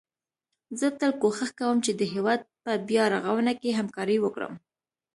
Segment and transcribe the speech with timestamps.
[0.79, 4.53] زه تل کوښښ کوم چي د هيواد په بيا رغونه کي همکاري وکړم